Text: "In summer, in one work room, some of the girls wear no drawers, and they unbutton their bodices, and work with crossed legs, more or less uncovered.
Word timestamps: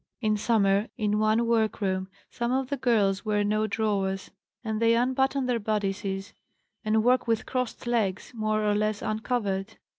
"In 0.19 0.35
summer, 0.35 0.87
in 0.97 1.19
one 1.19 1.45
work 1.45 1.79
room, 1.79 2.09
some 2.31 2.51
of 2.51 2.69
the 2.71 2.75
girls 2.77 3.23
wear 3.23 3.43
no 3.43 3.67
drawers, 3.67 4.31
and 4.63 4.81
they 4.81 4.95
unbutton 4.95 5.45
their 5.45 5.59
bodices, 5.59 6.33
and 6.83 7.03
work 7.03 7.27
with 7.27 7.45
crossed 7.45 7.85
legs, 7.85 8.31
more 8.35 8.65
or 8.67 8.73
less 8.73 9.03
uncovered. 9.03 9.77